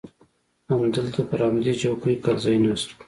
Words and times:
همدلته 0.69 1.21
پر 1.29 1.39
همدې 1.47 1.73
چوکۍ 1.81 2.15
کرزى 2.23 2.55
ناست 2.63 2.87
و. 2.91 2.95